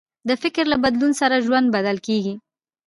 [0.27, 2.33] د فکر له بدلون سره ژوند بدل کېږي.